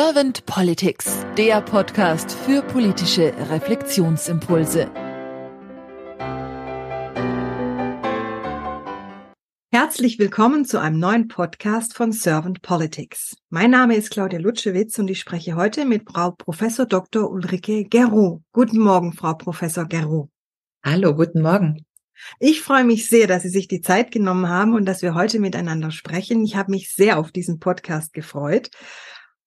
[0.00, 4.88] Servant Politics, der Podcast für politische Reflexionsimpulse.
[9.72, 13.38] Herzlich willkommen zu einem neuen Podcast von Servant Politics.
[13.50, 17.28] Mein Name ist Claudia Lutschewitz und ich spreche heute mit Frau Professor Dr.
[17.28, 18.40] Ulrike Gerow.
[18.52, 20.28] Guten Morgen, Frau Professor Gerow.
[20.84, 21.84] Hallo, guten Morgen.
[22.38, 25.40] Ich freue mich sehr, dass Sie sich die Zeit genommen haben und dass wir heute
[25.40, 26.44] miteinander sprechen.
[26.44, 28.70] Ich habe mich sehr auf diesen Podcast gefreut.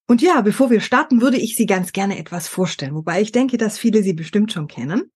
[0.08, 3.58] Und ja, bevor wir starten, würde ich Sie ganz gerne etwas vorstellen, wobei ich denke,
[3.58, 5.12] dass viele Sie bestimmt schon kennen.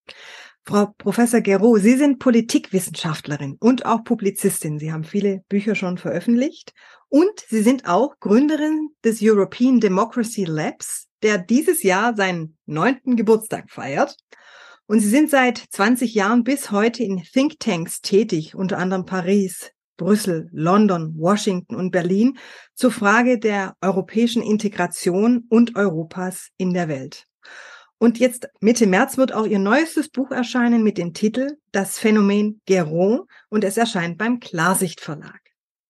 [0.63, 4.80] Frau Professor Gero, Sie sind Politikwissenschaftlerin und auch Publizistin.
[4.80, 6.73] Sie haben viele Bücher schon veröffentlicht
[7.09, 13.70] und Sie sind auch Gründerin des European Democracy Labs, der dieses Jahr seinen neunten Geburtstag
[13.70, 14.16] feiert.
[14.88, 20.49] Und Sie sind seit 20 Jahren bis heute in Thinktanks tätig, unter anderem Paris, Brüssel,
[20.52, 22.38] London, Washington und Berlin
[22.73, 27.25] zur Frage der europäischen Integration und Europas in der Welt.
[27.97, 32.61] Und jetzt Mitte März wird auch ihr neuestes Buch erscheinen mit dem Titel Das Phänomen
[32.66, 35.39] Gero und es erscheint beim Klarsicht Verlag.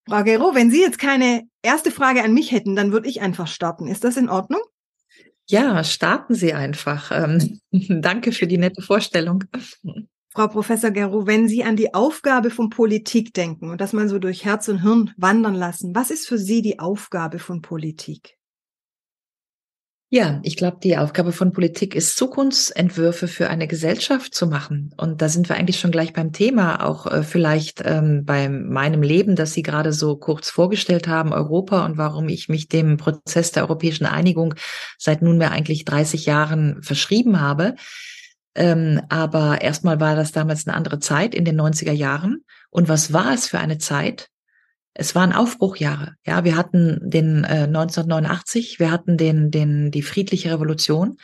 [0.08, 3.48] Frau Gero, wenn Sie jetzt keine erste Frage an mich hätten, dann würde ich einfach
[3.48, 3.88] starten.
[3.88, 4.62] Ist das in Ordnung?
[5.48, 7.12] Ja, starten Sie einfach.
[7.12, 9.44] Ähm, danke für die nette Vorstellung.
[10.36, 14.20] Frau Professor Gero, wenn Sie an die Aufgabe von Politik denken und das mal so
[14.20, 18.38] durch Herz und Hirn wandern lassen, was ist für Sie die Aufgabe von Politik?
[20.10, 24.94] Ja, ich glaube, die Aufgabe von Politik ist, Zukunftsentwürfe für eine Gesellschaft zu machen.
[24.98, 29.04] Und da sind wir eigentlich schon gleich beim Thema, auch äh, vielleicht ähm, bei meinem
[29.04, 33.54] Leben, das Sie gerade so kurz vorgestellt haben, Europa und warum ich mich dem Prozess
[33.54, 34.54] der europäischen Einigung
[34.98, 37.76] seit nunmehr eigentlich 30 Jahren verschrieben habe.
[38.56, 42.44] Ähm, aber erstmal war das damals eine andere Zeit in den 90er Jahren.
[42.70, 44.30] Und was war es für eine Zeit?
[44.96, 46.16] es waren Aufbruchjahre.
[46.26, 51.18] Ja, wir hatten den äh, 1989, wir hatten den, den, die friedliche Revolution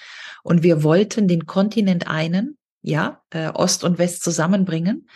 [0.43, 5.07] und wir wollten den Kontinent einen, ja, äh, Ost und West zusammenbringen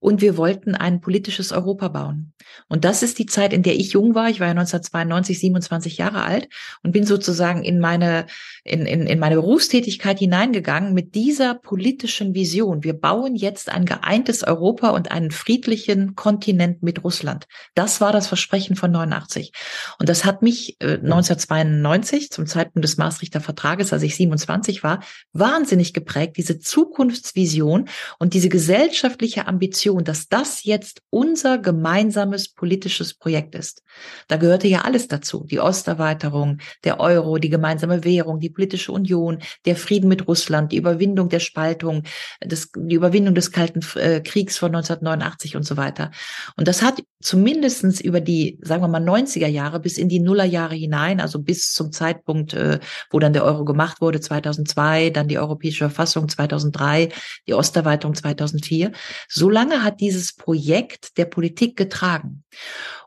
[0.00, 2.32] und wir wollten ein politisches Europa bauen.
[2.68, 4.28] Und das ist die Zeit, in der ich jung war.
[4.28, 6.48] Ich war ja 1992, 27 Jahre alt
[6.82, 8.26] und bin sozusagen in meine,
[8.64, 12.84] in, in, in meine Berufstätigkeit hineingegangen mit dieser politischen Vision.
[12.84, 17.46] Wir bauen jetzt ein geeintes Europa und einen friedlichen Kontinent mit Russland.
[17.74, 19.52] Das war das Versprechen von 89.
[19.98, 25.02] Und das hat mich äh, 1992 zum Zeitpunkt des Maastrichter Vertrages, als ich 27 war,
[25.32, 27.88] wahnsinnig geprägt, diese Zukunftsvision
[28.18, 33.82] und diese gesellschaftliche Ambition, dass das jetzt unser gemeinsames politisches Projekt ist.
[34.28, 35.46] Da gehörte ja alles dazu.
[35.50, 40.76] Die Osterweiterung, der Euro, die gemeinsame Währung, die politische Union, der Frieden mit Russland, die
[40.76, 42.02] Überwindung der Spaltung,
[42.40, 46.10] das, die Überwindung des Kalten äh, Kriegs von 1989 und so weiter.
[46.56, 50.74] Und das hat zumindestens über die, sagen wir mal, 90er Jahre bis in die Nullerjahre
[50.74, 55.38] hinein, also bis zum Zeitpunkt, äh, wo dann der Euro gemacht wurde, 2002, dann die
[55.38, 57.10] Europäische Verfassung 2003,
[57.46, 58.92] die Osterweiterung 2004.
[59.28, 62.44] So lange hat dieses Projekt der Politik getragen.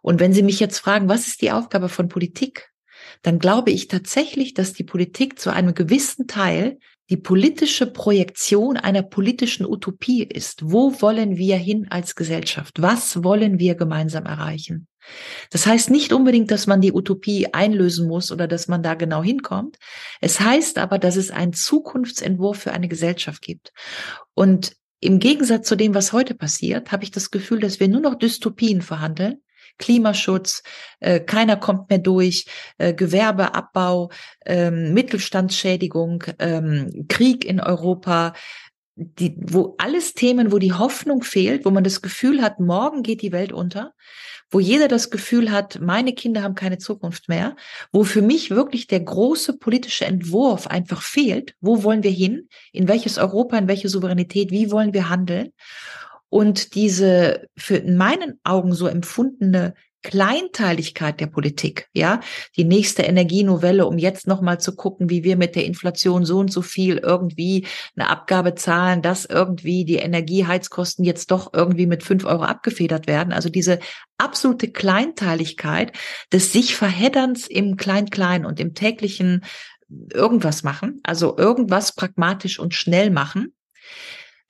[0.01, 2.72] Und wenn Sie mich jetzt fragen, was ist die Aufgabe von Politik?
[3.23, 6.77] Dann glaube ich tatsächlich, dass die Politik zu einem gewissen Teil
[7.09, 10.71] die politische Projektion einer politischen Utopie ist.
[10.71, 12.81] Wo wollen wir hin als Gesellschaft?
[12.81, 14.87] Was wollen wir gemeinsam erreichen?
[15.49, 19.21] Das heißt nicht unbedingt, dass man die Utopie einlösen muss oder dass man da genau
[19.21, 19.77] hinkommt.
[20.21, 23.73] Es heißt aber, dass es einen Zukunftsentwurf für eine Gesellschaft gibt.
[24.33, 27.99] Und im Gegensatz zu dem, was heute passiert, habe ich das Gefühl, dass wir nur
[27.99, 29.42] noch Dystopien verhandeln.
[29.77, 30.63] Klimaschutz,
[30.99, 32.45] äh, keiner kommt mehr durch,
[32.77, 34.09] äh, Gewerbeabbau,
[34.45, 38.33] ähm, Mittelstandsschädigung, ähm, Krieg in Europa,
[38.95, 43.21] die, wo alles Themen, wo die Hoffnung fehlt, wo man das Gefühl hat, morgen geht
[43.21, 43.93] die Welt unter
[44.53, 47.55] wo jeder das Gefühl hat, meine Kinder haben keine Zukunft mehr,
[47.91, 51.55] wo für mich wirklich der große politische Entwurf einfach fehlt.
[51.59, 52.47] Wo wollen wir hin?
[52.71, 54.51] In welches Europa, in welche Souveränität?
[54.51, 55.51] Wie wollen wir handeln?
[56.33, 62.21] Und diese für in meinen Augen so empfundene Kleinteiligkeit der Politik, ja,
[62.57, 66.51] die nächste Energienovelle, um jetzt nochmal zu gucken, wie wir mit der Inflation so und
[66.51, 72.25] so viel irgendwie eine Abgabe zahlen, dass irgendwie die Energieheizkosten jetzt doch irgendwie mit fünf
[72.25, 73.31] Euro abgefedert werden.
[73.31, 73.77] Also diese
[74.17, 75.91] absolute Kleinteiligkeit
[76.31, 79.45] des sich Verhedderns im Klein-Klein und im täglichen
[80.11, 83.53] irgendwas machen, also irgendwas pragmatisch und schnell machen.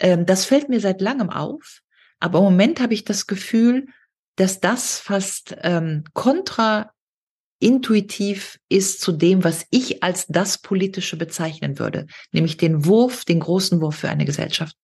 [0.03, 1.79] Ähm, das fällt mir seit langem auf.
[2.19, 3.88] Aber im Moment habe ich das Gefühl,
[4.35, 12.05] dass das fast ähm, kontraintuitiv ist zu dem, was ich als das Politische bezeichnen würde,
[12.31, 14.75] nämlich den Wurf, den großen Wurf für eine Gesellschaft.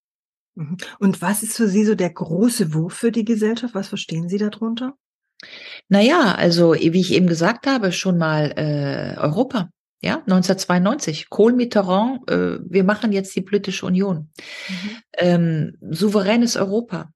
[0.54, 0.76] Mhm.
[0.98, 3.74] Und was ist für Sie so der große Wurf für die Gesellschaft?
[3.74, 4.94] Was verstehen Sie darunter?
[5.88, 9.70] Naja, also wie ich eben gesagt habe, schon mal äh, Europa.
[10.02, 11.28] Ja, 1992.
[11.28, 14.30] Kohl Mitterrand, äh, wir machen jetzt die politische Union.
[14.68, 14.96] Mhm.
[15.18, 17.10] Ähm, souveränes Europa.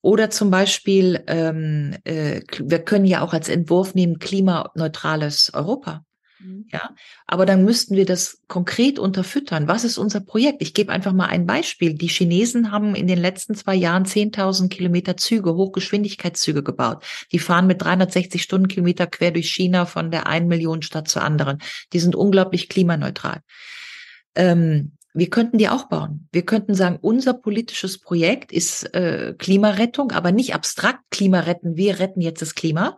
[0.00, 6.04] Oder zum Beispiel, ähm, äh, wir können ja auch als Entwurf nehmen, klimaneutrales Europa.
[6.40, 6.66] Mhm.
[6.72, 6.94] Ja,
[7.26, 9.68] aber dann müssten wir das konkret unterfüttern.
[9.68, 10.62] Was ist unser Projekt?
[10.62, 11.94] Ich gebe einfach mal ein Beispiel.
[11.94, 17.04] Die Chinesen haben in den letzten zwei Jahren 10.000 Kilometer Züge, Hochgeschwindigkeitszüge gebaut.
[17.32, 21.58] Die fahren mit 360 Stundenkilometer quer durch China von der einen Million Stadt zur anderen.
[21.92, 23.40] Die sind unglaublich klimaneutral.
[24.34, 26.28] Ähm, wir könnten die auch bauen.
[26.30, 31.76] Wir könnten sagen, unser politisches Projekt ist äh, Klimarettung, aber nicht abstrakt Klima retten.
[31.76, 32.96] Wir retten jetzt das Klima,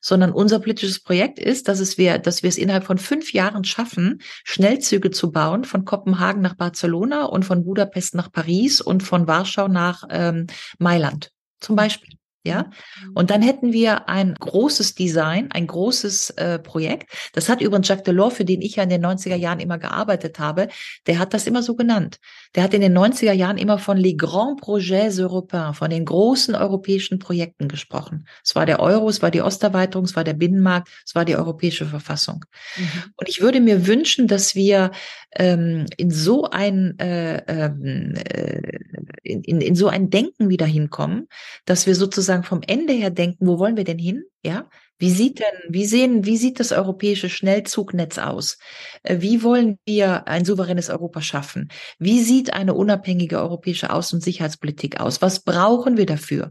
[0.00, 3.64] sondern unser politisches Projekt ist, dass es wir, dass wir es innerhalb von fünf Jahren
[3.64, 9.26] schaffen, Schnellzüge zu bauen von Kopenhagen nach Barcelona und von Budapest nach Paris und von
[9.26, 10.46] Warschau nach ähm,
[10.78, 12.19] Mailand zum Beispiel.
[12.42, 12.70] Ja,
[13.04, 13.12] mhm.
[13.16, 17.12] und dann hätten wir ein großes Design, ein großes äh, Projekt.
[17.34, 20.38] Das hat übrigens Jacques Delors, für den ich ja in den 90er Jahren immer gearbeitet
[20.38, 20.68] habe,
[21.06, 22.18] der hat das immer so genannt.
[22.54, 26.54] Der hat in den 90er Jahren immer von les grands projets européens, von den großen
[26.54, 28.26] europäischen Projekten gesprochen.
[28.42, 31.36] Es war der Euro, es war die Osterweiterung, es war der Binnenmarkt, es war die
[31.36, 32.46] europäische Verfassung.
[32.76, 33.12] Mhm.
[33.16, 34.92] Und ich würde mir wünschen, dass wir
[35.36, 38.78] ähm, in so ein äh, ähm, äh,
[39.22, 41.28] in, in, in so ein Denken wieder hinkommen,
[41.66, 44.24] dass wir sozusagen sozusagen vom Ende her denken, wo wollen wir denn hin?
[44.44, 44.68] Ja,
[45.00, 48.58] wie sieht denn, wie sehen, wie sieht das europäische Schnellzugnetz aus?
[49.02, 51.70] Äh, wie wollen wir ein souveränes Europa schaffen?
[51.98, 55.22] Wie sieht eine unabhängige europäische Außen- und Sicherheitspolitik aus?
[55.22, 56.50] Was brauchen wir dafür?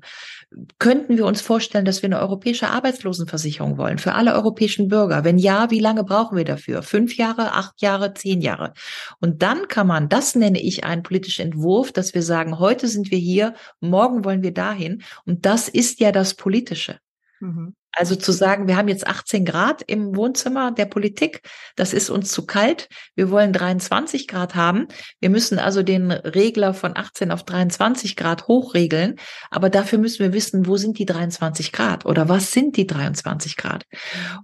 [0.80, 5.24] Könnten wir uns vorstellen, dass wir eine europäische Arbeitslosenversicherung wollen für alle europäischen Bürger?
[5.24, 6.82] Wenn ja, wie lange brauchen wir dafür?
[6.82, 8.74] Fünf Jahre, acht Jahre, zehn Jahre?
[9.20, 13.12] Und dann kann man, das nenne ich einen politischen Entwurf, dass wir sagen, heute sind
[13.12, 15.04] wir hier, morgen wollen wir dahin.
[15.26, 16.98] Und das ist ja das Politische.
[17.42, 17.76] Mhm.
[17.92, 21.42] Also zu sagen, wir haben jetzt 18 Grad im Wohnzimmer der Politik,
[21.76, 24.88] das ist uns zu kalt, wir wollen 23 Grad haben.
[25.20, 29.16] Wir müssen also den Regler von 18 auf 23 Grad hochregeln,
[29.50, 33.58] aber dafür müssen wir wissen, wo sind die 23 Grad oder was sind die 23
[33.58, 33.86] Grad?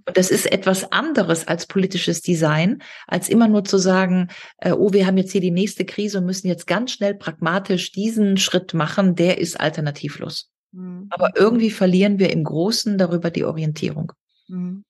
[0.04, 4.28] Und das ist etwas anderes als politisches Design, als immer nur zu sagen,
[4.58, 7.92] äh, oh, wir haben jetzt hier die nächste Krise und müssen jetzt ganz schnell pragmatisch
[7.92, 10.50] diesen Schritt machen, der ist alternativlos.
[10.72, 11.06] Mhm.
[11.10, 14.12] Aber irgendwie verlieren wir im Großen darüber die Orientierung.
[14.48, 14.84] Mhm.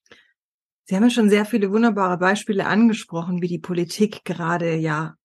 [0.84, 5.16] Sie haben ja schon sehr viele wunderbare Beispiele angesprochen, wie die Politik gerade ja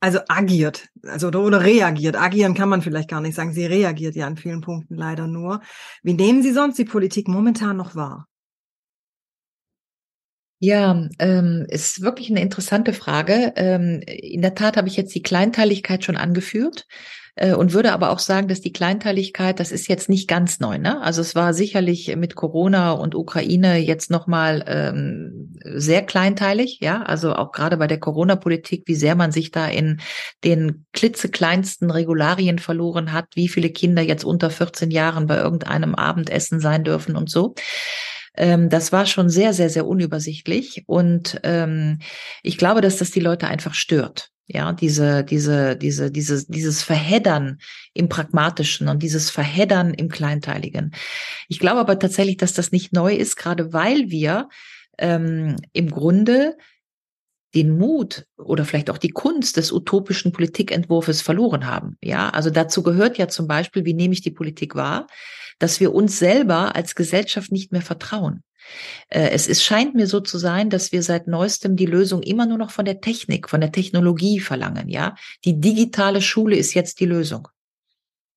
[0.00, 2.16] also agiert, also oder, oder reagiert.
[2.16, 3.52] Agieren kann man vielleicht gar nicht sagen.
[3.52, 5.60] Sie reagiert ja an vielen Punkten leider nur.
[6.02, 8.26] Wie nehmen Sie sonst die Politik momentan noch wahr?
[10.60, 13.52] Ja, ähm, ist wirklich eine interessante Frage.
[13.54, 16.86] Ähm, in der Tat habe ich jetzt die Kleinteiligkeit schon angeführt.
[17.38, 20.76] Äh, und würde aber auch sagen, dass die Kleinteiligkeit, das ist jetzt nicht ganz neu.
[20.78, 21.00] Ne?
[21.00, 27.02] Also es war sicherlich mit Corona und Ukraine jetzt nochmal ähm, sehr kleinteilig, ja.
[27.02, 30.00] Also auch gerade bei der Corona-Politik, wie sehr man sich da in
[30.42, 36.58] den klitzekleinsten Regularien verloren hat, wie viele Kinder jetzt unter 14 Jahren bei irgendeinem Abendessen
[36.58, 37.54] sein dürfen und so
[38.36, 40.84] ähm, das war schon sehr, sehr, sehr unübersichtlich.
[40.86, 41.98] Und ähm,
[42.44, 44.30] ich glaube, dass das die Leute einfach stört.
[44.50, 47.58] Ja, diese, diese, diese, dieses, dieses Verheddern
[47.92, 50.92] im Pragmatischen und dieses Verheddern im Kleinteiligen.
[51.48, 54.48] Ich glaube aber tatsächlich, dass das nicht neu ist, gerade weil wir
[54.96, 56.56] ähm, im Grunde
[57.54, 61.96] den Mut oder vielleicht auch die Kunst des utopischen Politikentwurfs verloren haben.
[62.02, 65.06] Ja, also dazu gehört ja zum Beispiel, wie nehme ich die Politik wahr,
[65.58, 68.42] dass wir uns selber als Gesellschaft nicht mehr vertrauen.
[69.08, 72.46] Äh, es ist, scheint mir so zu sein, dass wir seit neuestem die Lösung immer
[72.46, 75.14] nur noch von der Technik, von der Technologie verlangen, ja.
[75.44, 77.48] Die digitale Schule ist jetzt die Lösung.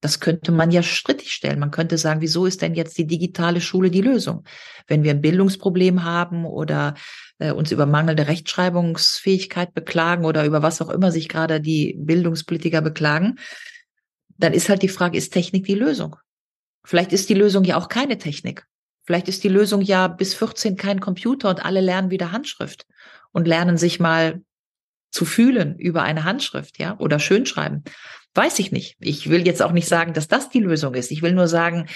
[0.02, 1.60] Das könnte man ja strittig stellen.
[1.60, 4.44] Man könnte sagen, wieso ist denn jetzt die digitale Schule die Lösung?
[4.88, 6.96] Wenn wir ein Bildungsproblem haben oder
[7.38, 12.82] äh, uns über mangelnde Rechtschreibungsfähigkeit beklagen oder über was auch immer sich gerade die Bildungspolitiker
[12.82, 13.38] beklagen,
[14.38, 16.16] dann ist halt die Frage, ist Technik die Lösung?
[16.84, 18.66] Vielleicht ist die Lösung ja auch keine Technik.
[19.12, 22.86] Vielleicht ist die Lösung ja bis 14 kein Computer und alle lernen wieder Handschrift
[23.34, 24.42] und lernen sich mal
[25.12, 27.84] zu fühlen über eine Handschrift, ja, oder schönschreiben.
[28.36, 28.96] Weiß ich nicht.
[29.02, 31.12] Ich will jetzt auch nicht sagen, dass das die Lösung ist.
[31.12, 31.90] Ich will nur sagen,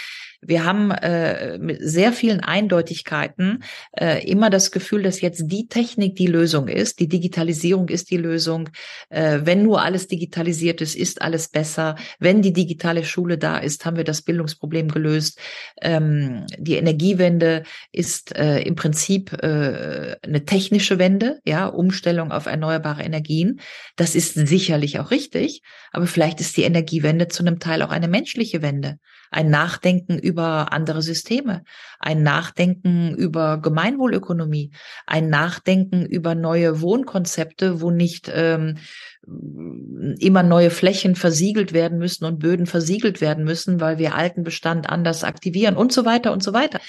[0.48, 3.64] wir haben äh, mit sehr vielen Eindeutigkeiten
[3.98, 8.18] äh, immer das Gefühl, dass jetzt die Technik die Lösung ist, die Digitalisierung ist die
[8.18, 8.70] Lösung.
[9.10, 11.96] Äh, wenn nur alles digitalisiert ist, ist alles besser.
[12.20, 15.40] Wenn die digitale Schule da ist, haben wir das Bildungsproblem gelöst.
[15.82, 23.04] Ähm, die Energiewende ist äh, im Prinzip äh, eine technische Wende, ja, Umstellung auf erneuerbare
[23.04, 23.60] Energien.
[23.96, 25.62] Das ist sicherlich auch richtig,
[25.92, 29.00] aber vielleicht ist die Energiewende zu einem Teil auch eine menschliche Wende.
[29.32, 31.63] Ein Nachdenken über andere Systeme,
[32.00, 34.72] ein Nachdenken über Gemeinwohlökonomie,
[35.05, 38.77] ein Nachdenken über neue Wohnkonzepte, wo nicht ähm,
[40.20, 44.89] immer neue Flächen versiegelt werden müssen und Böden versiegelt werden müssen, weil wir alten Bestand
[44.89, 46.79] anders aktivieren und so weiter und so weiter.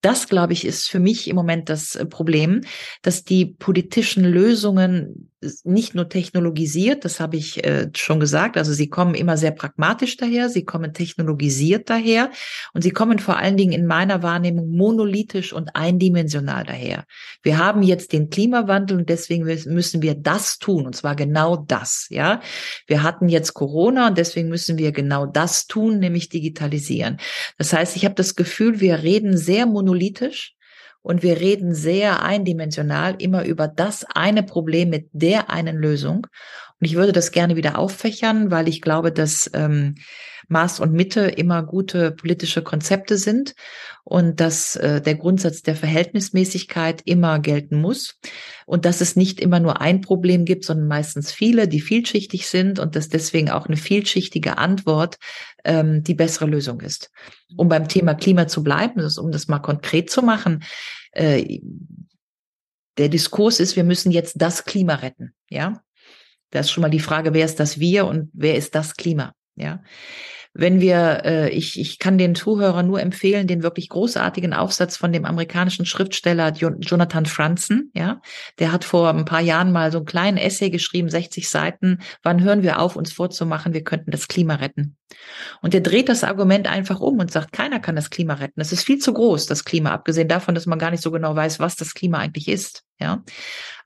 [0.00, 2.62] Das, glaube ich, ist für mich im Moment das äh, Problem,
[3.02, 5.30] dass die politischen Lösungen
[5.62, 10.16] nicht nur technologisiert, das habe ich äh, schon gesagt, also sie kommen immer sehr pragmatisch
[10.16, 12.30] daher, sie kommen technologisiert daher
[12.74, 17.04] und sie kommen vor allen Dingen in meiner Wahrnehmung monolithisch und eindimensional daher.
[17.42, 22.08] Wir haben jetzt den Klimawandel und deswegen müssen wir das tun und zwar genau das,
[22.10, 22.40] ja.
[22.88, 27.18] Wir hatten jetzt Corona und deswegen müssen wir genau das tun, nämlich digitalisieren.
[27.58, 30.57] Das heißt, ich habe das Gefühl, wir reden sehr monolithisch
[31.08, 36.26] und wir reden sehr eindimensional immer über das eine Problem mit der einen Lösung.
[36.78, 39.94] Und ich würde das gerne wieder auffächern, weil ich glaube, dass ähm,
[40.48, 43.54] Maß und Mitte immer gute politische Konzepte sind
[44.04, 48.18] und dass äh, der Grundsatz der Verhältnismäßigkeit immer gelten muss
[48.66, 52.78] und dass es nicht immer nur ein Problem gibt, sondern meistens viele, die vielschichtig sind
[52.78, 55.16] und dass deswegen auch eine vielschichtige Antwort
[55.64, 57.10] ähm, die bessere Lösung ist.
[57.56, 60.64] Um beim Thema Klima zu bleiben, um das mal konkret zu machen,
[61.12, 61.60] äh,
[62.96, 65.82] der Diskurs ist, wir müssen jetzt das Klima retten, ja.
[66.50, 69.34] Da ist schon mal die Frage, wer ist das Wir und wer ist das Klima,
[69.54, 69.82] ja
[70.58, 75.12] wenn wir, äh, ich, ich kann den Zuhörern nur empfehlen, den wirklich großartigen Aufsatz von
[75.12, 78.20] dem amerikanischen Schriftsteller Jonathan Franzen, ja,
[78.58, 82.42] der hat vor ein paar Jahren mal so einen kleinen Essay geschrieben, 60 Seiten, wann
[82.42, 84.97] hören wir auf, uns vorzumachen, wir könnten das Klima retten.
[85.62, 88.60] Und der dreht das Argument einfach um und sagt, keiner kann das Klima retten.
[88.60, 91.34] Es ist viel zu groß, das Klima, abgesehen davon, dass man gar nicht so genau
[91.34, 92.84] weiß, was das Klima eigentlich ist.
[93.00, 93.22] Ja,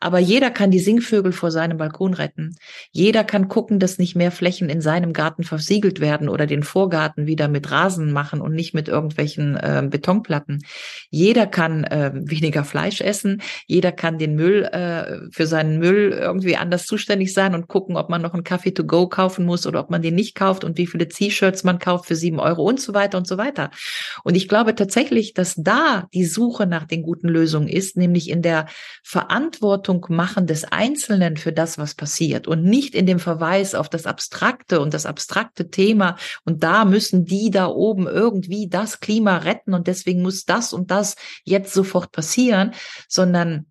[0.00, 2.57] aber jeder kann die Singvögel vor seinem Balkon retten.
[2.93, 7.26] Jeder kann gucken, dass nicht mehr Flächen in seinem Garten versiegelt werden oder den Vorgarten
[7.26, 10.64] wieder mit Rasen machen und nicht mit irgendwelchen äh, Betonplatten.
[11.11, 13.43] Jeder kann äh, weniger Fleisch essen.
[13.67, 18.09] Jeder kann den Müll äh, für seinen Müll irgendwie anders zuständig sein und gucken, ob
[18.09, 20.79] man noch einen Kaffee to go kaufen muss oder ob man den nicht kauft und
[20.79, 23.71] wie viele T-Shirts man kauft für sieben Euro und so weiter und so weiter.
[24.25, 28.42] Und ich glaube tatsächlich, dass da die Suche nach den guten Lösungen ist, nämlich in
[28.42, 28.66] der
[29.02, 34.07] Verantwortung machen des Einzelnen für das, was passiert und nicht in dem Verweis auf das
[34.07, 36.16] Abstrakte und das abstrakte Thema.
[36.45, 40.90] Und da müssen die da oben irgendwie das Klima retten und deswegen muss das und
[40.90, 42.73] das jetzt sofort passieren,
[43.09, 43.66] sondern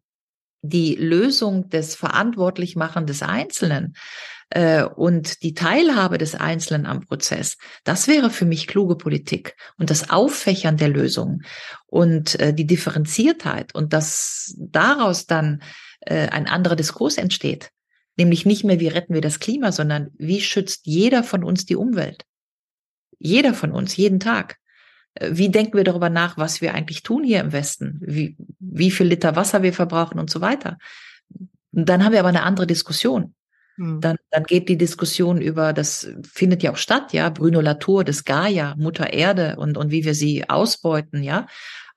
[0.61, 3.95] die Lösung des Verantwortlichmachen des Einzelnen
[4.49, 9.89] äh, und die Teilhabe des Einzelnen am Prozess, das wäre für mich kluge Politik und
[9.89, 11.45] das Auffächern der Lösungen
[11.87, 15.61] und äh, die Differenziertheit und dass daraus dann
[16.01, 17.71] äh, ein anderer Diskurs entsteht.
[18.17, 21.75] Nämlich nicht mehr, wie retten wir das Klima, sondern wie schützt jeder von uns die
[21.75, 22.23] Umwelt?
[23.17, 24.57] Jeder von uns, jeden Tag.
[25.15, 27.99] Äh, wie denken wir darüber nach, was wir eigentlich tun hier im Westen?
[28.01, 30.77] Wie, wie viel Liter Wasser wir verbrauchen und so weiter?
[31.71, 33.33] Dann haben wir aber eine andere Diskussion.
[33.77, 34.01] Hm.
[34.01, 38.25] Dann, dann geht die Diskussion über, das findet ja auch statt, ja, Bruno Latour, das
[38.25, 41.47] Gaia, Mutter Erde und, und wie wir sie ausbeuten, ja.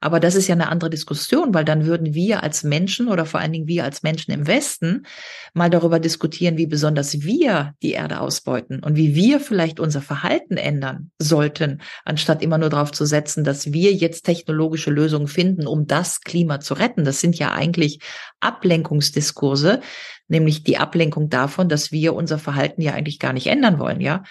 [0.04, 3.40] Aber das ist ja eine andere Diskussion, weil dann würden wir als Menschen oder vor
[3.40, 5.06] allen Dingen wir als Menschen im Westen
[5.54, 10.58] mal darüber diskutieren, wie besonders wir die Erde ausbeuten und wie wir vielleicht unser Verhalten
[10.58, 15.86] ändern sollten, anstatt immer nur darauf zu setzen, dass wir jetzt technologische Lösungen finden, um
[15.86, 17.06] das Klima zu retten.
[17.06, 18.00] Das sind ja eigentlich
[18.40, 19.80] Ablenkungsdiskurse,
[20.28, 24.22] nämlich die Ablenkung davon, dass wir unser Verhalten ja eigentlich gar nicht ändern wollen, ja.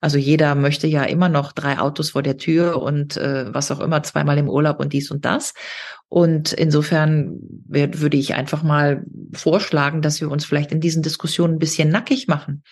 [0.00, 3.80] Also jeder möchte ja immer noch drei Autos vor der Tür und äh, was auch
[3.80, 5.54] immer, zweimal im Urlaub und dies und das.
[6.08, 11.54] Und insofern werd, würde ich einfach mal vorschlagen, dass wir uns vielleicht in diesen Diskussionen
[11.54, 12.62] ein bisschen nackig machen.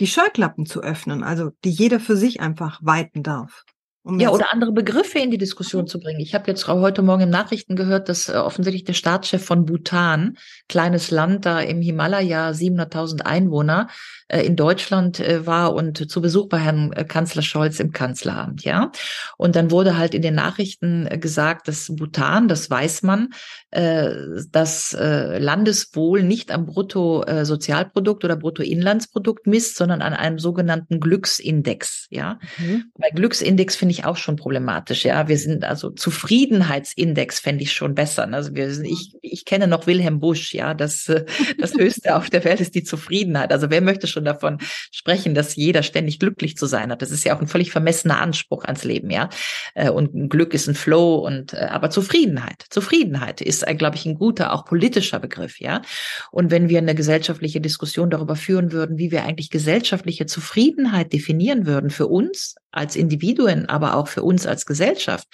[0.00, 3.64] Die Scheuklappen zu öffnen, also die jeder für sich einfach weiten darf.
[4.06, 6.20] Um ja, oder andere Begriffe in die Diskussion zu bringen.
[6.20, 10.36] Ich habe jetzt heute Morgen im Nachrichten gehört, dass äh, offensichtlich der Staatschef von Bhutan,
[10.68, 13.88] kleines Land da im Himalaya, 700.000 Einwohner,
[14.28, 18.90] in Deutschland äh, war und zu Besuch bei Herrn äh, Kanzler Scholz im Kanzleramt, ja.
[19.36, 23.30] Und dann wurde halt in den Nachrichten äh, gesagt, dass Bhutan, das weiß man,
[23.70, 24.10] äh,
[24.50, 32.38] das äh, Landeswohl nicht am Bruttosozialprodukt oder Bruttoinlandsprodukt misst, sondern an einem sogenannten Glücksindex, ja.
[32.58, 32.84] Mhm.
[32.98, 35.04] Bei Glücksindex finde ich auch schon problematisch.
[35.04, 38.32] Ja, wir sind also Zufriedenheitsindex fände ich schon besser.
[38.32, 40.54] Also wir sind, ich, ich kenne noch Wilhelm Busch.
[40.54, 41.24] Ja, das, äh,
[41.58, 43.52] das höchste auf der Welt ist die Zufriedenheit.
[43.52, 44.58] Also wer möchte schon davon
[44.92, 47.02] sprechen, dass jeder ständig glücklich zu sein hat?
[47.02, 49.10] Das ist ja auch ein völlig vermessener Anspruch ans Leben.
[49.10, 49.28] Ja,
[49.74, 54.14] äh, und Glück ist ein Flow und, äh, aber Zufriedenheit, Zufriedenheit ist, glaube ich, ein
[54.14, 55.60] guter, auch politischer Begriff.
[55.60, 55.82] Ja,
[56.30, 61.66] und wenn wir eine gesellschaftliche Diskussion darüber führen würden, wie wir eigentlich gesellschaftliche Zufriedenheit definieren
[61.66, 65.28] würden für uns als Individuen, aber auch für uns als Gesellschaft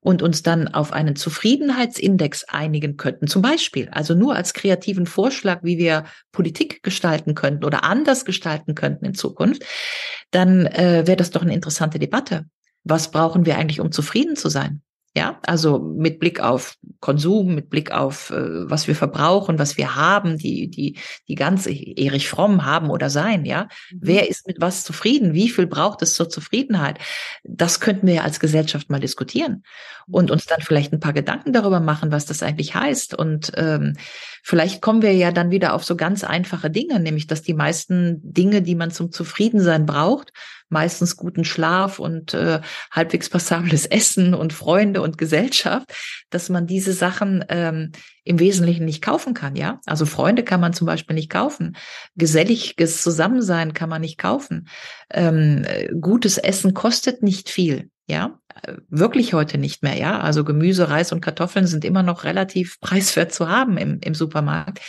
[0.00, 5.62] und uns dann auf einen Zufriedenheitsindex einigen könnten, zum Beispiel, also nur als kreativen Vorschlag,
[5.62, 9.64] wie wir Politik gestalten könnten oder anders gestalten könnten in Zukunft,
[10.30, 12.46] dann äh, wäre das doch eine interessante Debatte.
[12.84, 14.82] Was brauchen wir eigentlich, um zufrieden zu sein?
[15.18, 19.96] Ja, also mit Blick auf Konsum, mit Blick auf äh, was wir verbrauchen, was wir
[19.96, 20.96] haben, die die
[21.26, 23.44] die ganz Erich Fromm haben oder sein.
[23.44, 23.98] Ja, mhm.
[24.00, 25.34] wer ist mit was zufrieden?
[25.34, 27.00] Wie viel braucht es zur Zufriedenheit?
[27.42, 29.64] Das könnten wir als Gesellschaft mal diskutieren
[30.06, 33.14] und uns dann vielleicht ein paar Gedanken darüber machen, was das eigentlich heißt.
[33.14, 33.94] Und ähm,
[34.44, 38.20] vielleicht kommen wir ja dann wieder auf so ganz einfache Dinge, nämlich dass die meisten
[38.22, 40.32] Dinge, die man zum Zufriedensein braucht,
[40.68, 42.60] meistens guten Schlaf und äh,
[42.90, 45.92] halbwegs passables Essen und Freunde und Gesellschaft,
[46.30, 47.92] dass man diese Sachen ähm,
[48.24, 49.80] im Wesentlichen nicht kaufen kann, ja.
[49.86, 51.76] Also Freunde kann man zum Beispiel nicht kaufen.
[52.16, 54.68] Geselliges Zusammensein kann man nicht kaufen.
[55.10, 55.64] Ähm,
[56.00, 57.90] gutes Essen kostet nicht viel.
[58.06, 58.38] Ja,
[58.88, 59.96] wirklich heute nicht mehr.
[59.96, 64.14] Ja, also Gemüse, Reis und Kartoffeln sind immer noch relativ preiswert zu haben im, im
[64.14, 64.80] Supermarkt.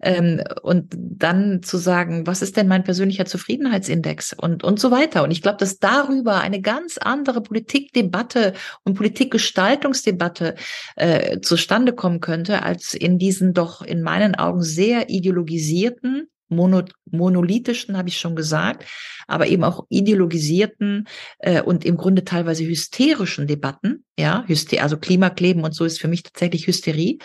[0.00, 5.24] Ähm, und dann zu sagen, was ist denn mein persönlicher Zufriedenheitsindex und, und so weiter.
[5.24, 10.54] Und ich glaube, dass darüber eine ganz andere Politikdebatte und Politikgestaltungsdebatte
[10.96, 17.96] äh, zustande kommen könnte, als in diesen doch in meinen Augen sehr ideologisierten mono, monolithischen,
[17.96, 18.84] habe ich schon gesagt,
[19.26, 21.06] aber eben auch ideologisierten
[21.38, 26.08] äh, und im Grunde teilweise hysterischen Debatten, ja, Hyster also Klimakleben und so ist für
[26.08, 27.18] mich tatsächlich Hysterie,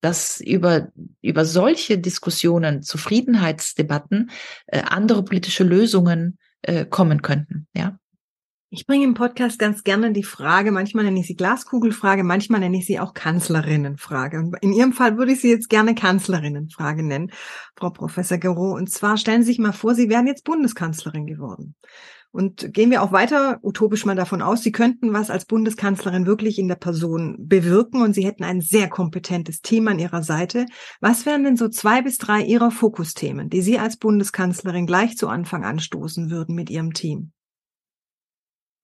[0.00, 0.88] dass über,
[1.22, 4.30] über solche Diskussionen, Zufriedenheitsdebatten,
[4.66, 7.98] äh, andere politische Lösungen äh, kommen könnten, ja.
[8.70, 12.76] Ich bringe im Podcast ganz gerne die Frage, manchmal nenne ich sie Glaskugelfrage, manchmal nenne
[12.76, 14.40] ich sie auch Kanzlerinnenfrage.
[14.40, 17.32] Und in Ihrem Fall würde ich sie jetzt gerne Kanzlerinnenfrage nennen,
[17.76, 18.74] Frau Professor Gero.
[18.74, 21.76] Und zwar stellen Sie sich mal vor, Sie wären jetzt Bundeskanzlerin geworden.
[22.30, 26.58] Und gehen wir auch weiter utopisch mal davon aus, Sie könnten was als Bundeskanzlerin wirklich
[26.58, 30.66] in der Person bewirken und Sie hätten ein sehr kompetentes Team an Ihrer Seite.
[31.00, 35.28] Was wären denn so zwei bis drei Ihrer Fokusthemen, die Sie als Bundeskanzlerin gleich zu
[35.28, 37.32] Anfang anstoßen würden mit Ihrem Team?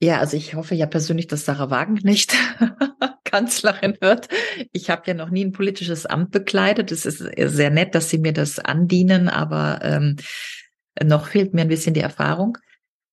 [0.01, 2.35] Ja, also ich hoffe ja persönlich, dass Sarah Wagenknecht
[3.25, 4.29] Kanzlerin wird.
[4.73, 6.93] Ich habe ja noch nie ein politisches Amt bekleidet.
[6.93, 10.17] Es ist sehr nett, dass Sie mir das andienen, aber ähm,
[11.03, 12.59] noch fehlt mir ein bisschen die Erfahrung.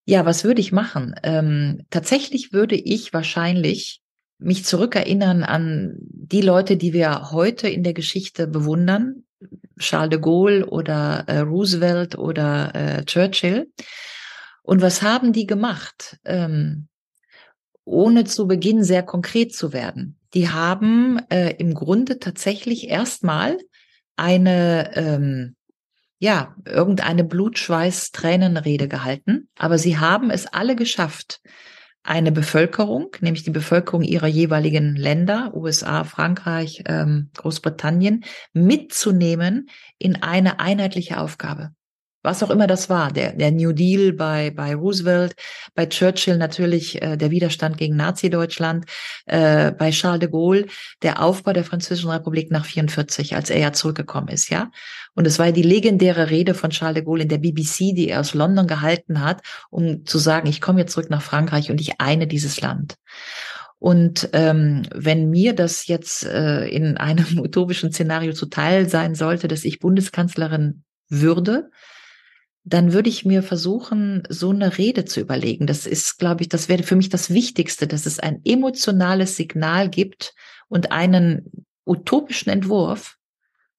[0.06, 1.16] Ja, was würde ich machen?
[1.24, 4.02] Ähm, tatsächlich würde ich wahrscheinlich
[4.40, 9.24] mich zurückerinnern an die Leute, die wir heute in der Geschichte bewundern,
[9.80, 13.72] Charles de Gaulle oder äh, Roosevelt oder äh, Churchill.
[14.64, 16.18] Und was haben die gemacht?
[16.26, 16.88] Ähm,
[17.84, 20.18] ohne zu Beginn sehr konkret zu werden.
[20.34, 23.58] Die haben äh, im Grunde tatsächlich erstmal
[24.16, 25.56] eine ähm,
[26.22, 31.42] ja, irgendeine Blutschweiß-Tränenrede gehalten, aber sie haben es alle geschafft,
[32.04, 40.60] eine Bevölkerung, nämlich die Bevölkerung ihrer jeweiligen Länder, USA, Frankreich, ähm, Großbritannien, mitzunehmen in eine
[40.60, 41.72] einheitliche Aufgabe
[42.24, 45.36] was auch immer das war, der, der New Deal bei, bei Roosevelt,
[45.76, 48.86] bei Churchill natürlich äh, der Widerstand gegen Nazi-Deutschland,
[49.26, 50.68] äh, bei Charles de Gaulle
[51.02, 54.72] der Aufbau der Französischen Republik nach 44, als er ja zurückgekommen ist, ja.
[55.14, 58.22] Und es war die legendäre Rede von Charles de Gaulle in der BBC, die er
[58.22, 62.00] aus London gehalten hat, um zu sagen, ich komme jetzt zurück nach Frankreich und ich
[62.00, 62.96] eine dieses Land.
[63.82, 69.66] Und ähm, wenn mir das jetzt äh, in einem utopischen Szenario zuteil sein sollte, dass
[69.66, 71.72] ich Bundeskanzlerin würde,
[72.64, 75.66] dann würde ich mir versuchen, so eine Rede zu überlegen.
[75.66, 79.90] Das ist, glaube ich, das wäre für mich das Wichtigste, dass es ein emotionales Signal
[79.90, 80.34] gibt
[80.68, 83.18] und einen utopischen Entwurf,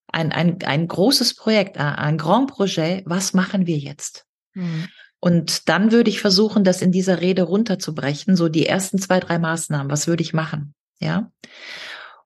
[0.07, 3.03] ein, ein, ein großes Projekt, ein Grand Projet.
[3.05, 4.25] Was machen wir jetzt?
[4.53, 4.89] Mhm.
[5.19, 9.39] Und dann würde ich versuchen, das in dieser Rede runterzubrechen, so die ersten zwei, drei
[9.39, 9.89] Maßnahmen.
[9.89, 10.75] Was würde ich machen?
[10.99, 11.31] Ja.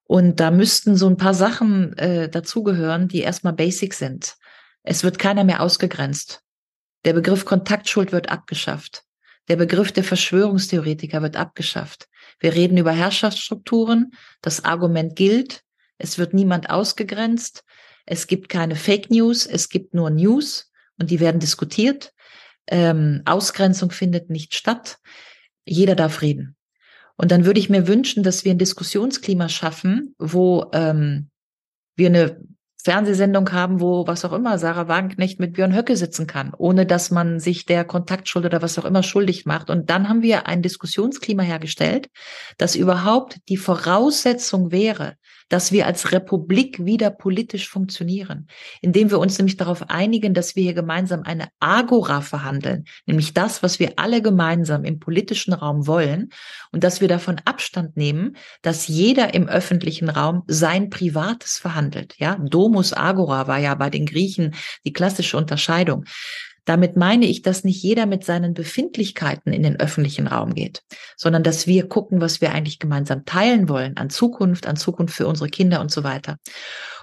[0.03, 4.35] Und da müssten so ein paar Sachen äh, dazugehören, die erstmal basic sind.
[4.81, 6.41] Es wird keiner mehr ausgegrenzt.
[7.05, 9.03] Der Begriff Kontaktschuld wird abgeschafft.
[9.47, 12.07] Der Begriff der Verschwörungstheoretiker wird abgeschafft.
[12.39, 14.13] Wir reden über Herrschaftsstrukturen.
[14.41, 15.63] Das Argument gilt.
[15.97, 17.63] Es wird niemand ausgegrenzt.
[18.05, 19.45] Es gibt keine Fake News.
[19.45, 22.13] Es gibt nur News und die werden diskutiert.
[22.67, 24.97] Ähm, Ausgrenzung findet nicht statt.
[25.65, 26.55] Jeder darf reden.
[27.15, 31.29] Und dann würde ich mir wünschen, dass wir ein Diskussionsklima schaffen, wo ähm,
[31.95, 32.39] wir eine
[32.87, 37.11] Fernsehsendung haben, wo was auch immer Sarah Wagenknecht mit Björn Höcke sitzen kann, ohne dass
[37.11, 39.69] man sich der Kontaktschuld oder was auch immer schuldig macht.
[39.69, 42.09] Und dann haben wir ein Diskussionsklima hergestellt,
[42.57, 45.17] das überhaupt die Voraussetzung wäre,
[45.49, 48.47] dass wir als Republik wieder politisch funktionieren,
[48.81, 53.63] indem wir uns nämlich darauf einigen, dass wir hier gemeinsam eine Agora verhandeln, nämlich das,
[53.63, 56.29] was wir alle gemeinsam im politischen Raum wollen
[56.71, 62.15] und dass wir davon Abstand nehmen, dass jeder im öffentlichen Raum sein Privates verhandelt.
[62.17, 64.55] Ja, Domus Agora war ja bei den Griechen
[64.85, 66.05] die klassische Unterscheidung.
[66.67, 70.83] Damit meine ich, dass nicht jeder mit seinen Befindlichkeiten in den öffentlichen Raum geht,
[71.15, 75.27] sondern dass wir gucken, was wir eigentlich gemeinsam teilen wollen an Zukunft, an Zukunft für
[75.27, 76.35] unsere Kinder und so weiter.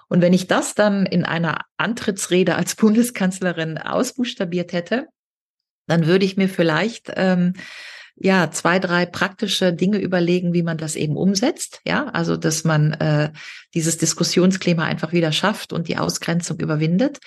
[0.06, 5.06] Und wenn ich das dann in einer Antrittsrede als Bundeskanzlerin ausbuchstabiert hätte,
[5.86, 7.54] dann würde ich mir vielleicht ähm,
[8.16, 11.80] ja zwei, drei praktische Dinge überlegen, wie man das eben umsetzt.
[11.86, 13.32] Ja, also dass man äh,
[13.72, 17.20] dieses Diskussionsklima einfach wieder schafft und die Ausgrenzung überwindet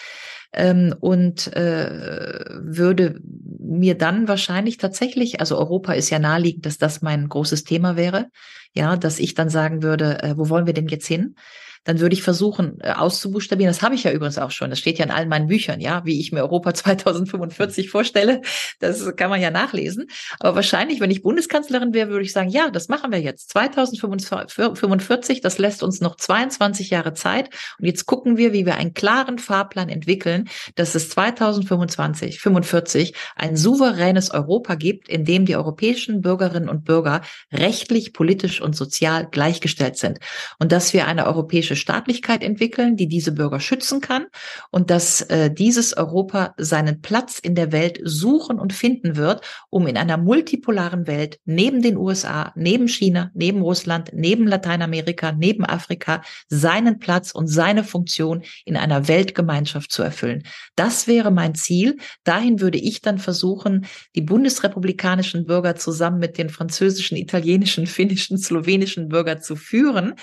[0.53, 3.19] ähm, und äh, würde
[3.59, 8.29] mir dann wahrscheinlich tatsächlich, also Europa ist ja naheliegend, dass das mein großes Thema wäre,
[8.73, 11.35] ja, dass ich dann sagen würde, äh, wo wollen wir denn jetzt hin?
[11.83, 13.69] Dann würde ich versuchen äh, auszubuchstabieren.
[13.69, 14.69] Das habe ich ja übrigens auch schon.
[14.69, 18.41] Das steht ja in allen meinen Büchern, ja, wie ich mir Europa 2045 vorstelle.
[18.79, 20.07] Das kann man ja nachlesen.
[20.39, 23.49] Aber wahrscheinlich, wenn ich Bundeskanzlerin wäre, würde ich sagen, ja, das machen wir jetzt.
[23.49, 27.49] 2045, das lässt uns noch 22 Jahre Zeit.
[27.79, 33.55] Und jetzt gucken wir, wie wir einen klaren Fahrplan entwickeln, dass es 2025, 45 ein
[33.57, 39.97] souveränes Europa gibt, in dem die europäischen Bürgerinnen und Bürger rechtlich, politisch und sozial gleichgestellt
[39.97, 40.19] sind.
[40.59, 44.25] Und dass wir eine europäische Staatlichkeit entwickeln, die diese Bürger schützen kann
[44.71, 49.87] und dass äh, dieses Europa seinen Platz in der Welt suchen und finden wird, um
[49.87, 56.21] in einer multipolaren Welt neben den USA, neben China, neben Russland, neben Lateinamerika, neben Afrika
[56.47, 60.43] seinen Platz und seine Funktion in einer Weltgemeinschaft zu erfüllen.
[60.75, 61.97] Das wäre mein Ziel.
[62.23, 69.09] Dahin würde ich dann versuchen, die bundesrepublikanischen Bürger zusammen mit den französischen, italienischen, finnischen, slowenischen
[69.09, 70.13] Bürger zu führen.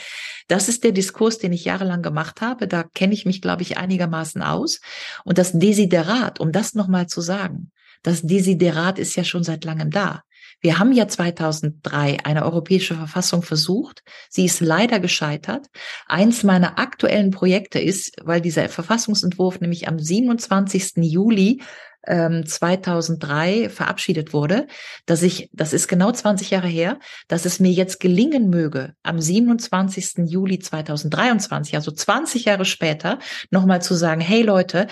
[0.49, 2.69] Das ist der Diskurs, den ich jahrelang gemacht habe.
[2.69, 4.81] Da kenne ich mich, glaube ich, einigermaßen aus.
[5.25, 7.71] Und das Desiderat, um das nochmal zu sagen,
[8.03, 10.23] das Desiderat ist ja schon seit langem da.
[10.61, 14.03] Wir haben ja 2003 eine europäische Verfassung versucht.
[14.31, 15.67] Sie ist leider gescheitert.
[16.07, 20.97] Eins meiner aktuellen Projekte ist, weil dieser Verfassungsentwurf nämlich am 27.
[20.97, 21.61] Juli
[22.07, 24.67] 2003 ähm, verabschiedet wurde,
[25.07, 29.21] dass ich, das ist genau 20 Jahre her, dass es mir jetzt gelingen möge, am
[29.21, 30.27] 27.
[30.27, 33.19] Juli 2023, also 20 Jahre später,
[33.51, 34.87] nochmal zu sagen, hey Leute,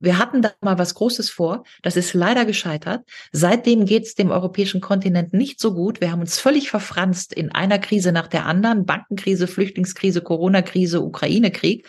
[0.00, 1.64] wir hatten da mal was Großes vor.
[1.82, 3.04] Das ist leider gescheitert.
[3.32, 6.00] Seitdem geht es dem europäischen Kontinent nicht so gut.
[6.00, 8.86] Wir haben uns völlig verfranst in einer Krise nach der anderen.
[8.86, 11.88] Bankenkrise, Flüchtlingskrise, Corona-Krise, Ukraine-Krieg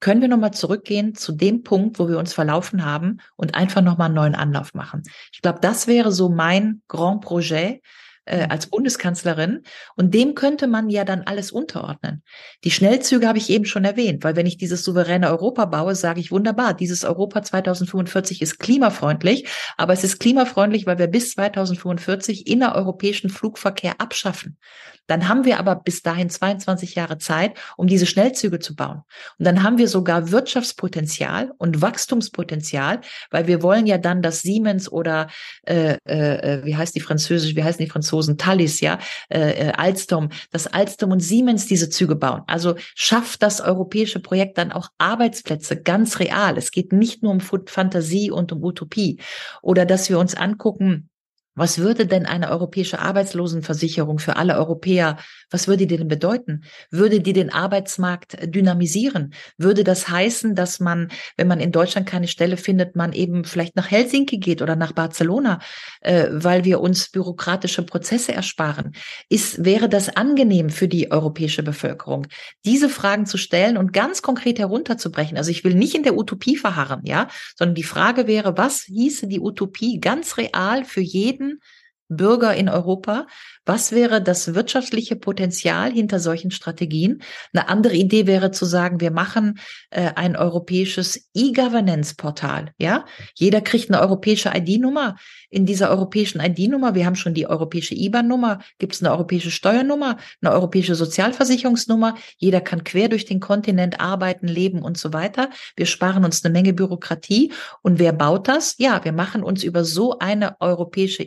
[0.00, 4.06] können wir nochmal zurückgehen zu dem Punkt, wo wir uns verlaufen haben und einfach nochmal
[4.06, 5.02] einen neuen Anlauf machen.
[5.32, 7.82] Ich glaube, das wäre so mein Grand Projet,
[8.26, 8.50] äh, mhm.
[8.50, 9.62] als Bundeskanzlerin.
[9.96, 12.22] Und dem könnte man ja dann alles unterordnen.
[12.64, 16.20] Die Schnellzüge habe ich eben schon erwähnt, weil wenn ich dieses souveräne Europa baue, sage
[16.20, 22.46] ich wunderbar, dieses Europa 2045 ist klimafreundlich, aber es ist klimafreundlich, weil wir bis 2045
[22.46, 24.58] innereuropäischen Flugverkehr abschaffen.
[25.06, 29.02] Dann haben wir aber bis dahin 22 Jahre Zeit, um diese Schnellzüge zu bauen.
[29.38, 34.90] Und dann haben wir sogar Wirtschaftspotenzial und Wachstumspotenzial, weil wir wollen ja dann, dass Siemens
[34.90, 35.28] oder
[35.64, 38.98] äh, äh, wie heißt die Französisch, wie heißen die Franzosen, Thalys, ja,
[39.28, 42.42] äh, äh, Alstom, dass Alstom und Siemens diese Züge bauen.
[42.46, 46.56] Also schafft das europäische Projekt dann auch Arbeitsplätze ganz real.
[46.58, 49.18] Es geht nicht nur um Fantasie und um Utopie.
[49.62, 51.08] Oder dass wir uns angucken,
[51.56, 55.16] was würde denn eine europäische Arbeitslosenversicherung für alle Europäer,
[55.50, 56.64] was würde die denn bedeuten?
[56.90, 59.32] Würde die den Arbeitsmarkt dynamisieren?
[59.56, 63.74] Würde das heißen, dass man, wenn man in Deutschland keine Stelle findet, man eben vielleicht
[63.74, 65.60] nach Helsinki geht oder nach Barcelona,
[66.02, 68.92] äh, weil wir uns bürokratische Prozesse ersparen?
[69.30, 72.26] Ist, wäre das angenehm für die europäische Bevölkerung?
[72.66, 75.38] Diese Fragen zu stellen und ganz konkret herunterzubrechen.
[75.38, 79.26] Also ich will nicht in der Utopie verharren, ja, sondern die Frage wäre, was hieße
[79.26, 81.60] die Utopie ganz real für jeden arbeiten
[82.08, 83.26] Bürger in Europa.
[83.64, 87.22] Was wäre das wirtschaftliche Potenzial hinter solchen Strategien?
[87.52, 89.58] Eine andere Idee wäre zu sagen, wir machen
[89.90, 92.72] äh, ein europäisches E-Governance-Portal.
[92.78, 95.16] Ja, jeder kriegt eine europäische ID-Nummer.
[95.48, 100.16] In dieser europäischen ID-Nummer, wir haben schon die europäische IBAN-Nummer, gibt es eine europäische Steuernummer,
[100.42, 102.16] eine europäische Sozialversicherungsnummer.
[102.36, 105.50] Jeder kann quer durch den Kontinent arbeiten, leben und so weiter.
[105.76, 107.52] Wir sparen uns eine Menge Bürokratie.
[107.82, 108.74] Und wer baut das?
[108.78, 111.22] Ja, wir machen uns über so eine europäische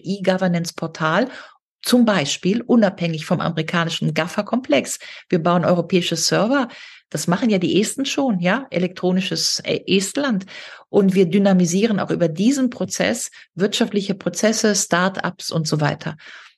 [0.70, 1.30] E-Governance-Portal
[1.82, 5.00] zum Beispiel unabhängig vom amerikanischen GAFA-Komplex.
[5.30, 6.68] Wir bauen europäische Server
[7.12, 10.46] Das machen ja die Esten schon, ja, elektronisches äh, Estland.
[10.90, 16.18] Und wir dynamisieren auch über diesen Prozess wirtschaftliche Prozesse, Start-ups und so weiter.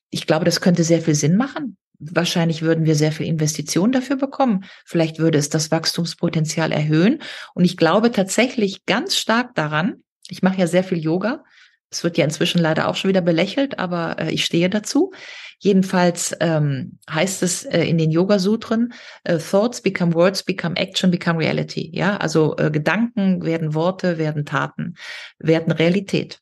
[0.10, 1.78] Ich glaube, das könnte sehr viel Sinn machen.
[2.00, 4.66] Wahrscheinlich würden wir sehr viel Investitionen dafür bekommen.
[4.86, 7.20] Vielleicht würde es das Wachstumspotenzial erhöhen.
[7.54, 11.46] Und ich glaube tatsächlich ganz stark daran, ich mache ja sehr viel Yoga.
[11.92, 15.12] Es wird ja inzwischen leider auch schon wieder belächelt, aber äh, ich stehe dazu.
[15.60, 18.94] Jedenfalls ähm, heißt es äh, in den Yoga-Sutren,
[19.26, 21.92] äh, Thoughts become words, become action, become reality.
[21.94, 24.96] Ja, also äh, Gedanken werden Worte, werden Taten,
[25.38, 26.40] werden Realität.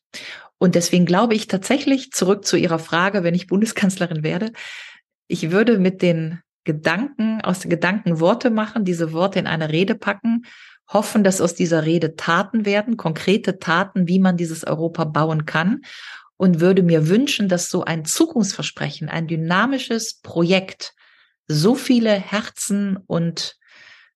[0.56, 4.52] Und deswegen glaube ich tatsächlich, zurück zu Ihrer Frage, wenn ich Bundeskanzlerin werde,
[5.26, 9.94] ich würde mit den Gedanken, aus den Gedanken Worte machen, diese Worte in eine Rede
[9.94, 10.42] packen,
[10.92, 15.82] hoffen, dass aus dieser Rede Taten werden, konkrete Taten, wie man dieses Europa bauen kann
[16.36, 20.94] und würde mir wünschen, dass so ein Zukunftsversprechen, ein dynamisches Projekt
[21.46, 23.56] so viele Herzen und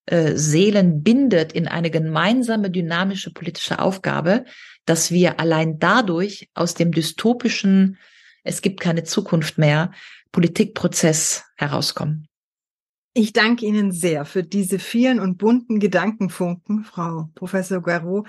[0.05, 4.45] äh, Seelen bindet in eine gemeinsame dynamische politische Aufgabe,
[4.85, 7.97] dass wir allein dadurch aus dem dystopischen,
[8.43, 9.91] es gibt keine Zukunft mehr,
[10.31, 12.27] Politikprozess herauskommen.
[13.17, 18.25] Ich danke Ihnen sehr für diese vielen und bunten Gedankenfunken, Frau Professor Guerrero.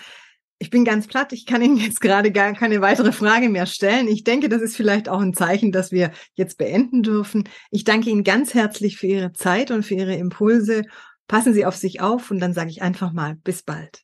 [0.60, 1.32] Ich bin ganz platt.
[1.32, 4.06] Ich kann Ihnen jetzt gerade gar keine weitere Frage mehr stellen.
[4.06, 7.48] Ich denke, das ist vielleicht auch ein Zeichen, dass wir jetzt beenden dürfen.
[7.72, 10.82] Ich danke Ihnen ganz herzlich für Ihre Zeit und für Ihre Impulse.
[11.26, 14.02] Passen Sie auf sich auf und dann sage ich einfach mal bis bald.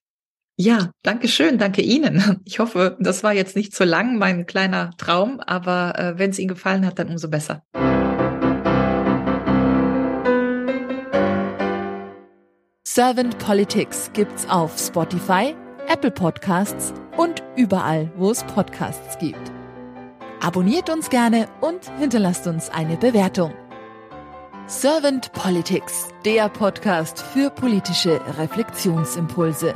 [0.57, 2.41] Ja, danke schön, danke Ihnen.
[2.45, 6.41] Ich hoffe, das war jetzt nicht zu lang, mein kleiner Traum, aber äh, wenn es
[6.41, 7.63] Ihnen gefallen hat, dann umso besser.
[12.95, 15.57] Servant Politics gibt's auf Spotify,
[15.89, 19.51] Apple Podcasts und überall, wo es Podcasts gibt.
[20.43, 23.55] Abonniert uns gerne und hinterlasst uns eine Bewertung.
[24.67, 29.75] Servant Politics, der Podcast für politische Reflexionsimpulse.